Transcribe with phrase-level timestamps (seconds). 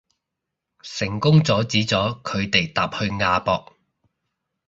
[0.81, 3.73] 成功阻止咗佢哋搭去亞博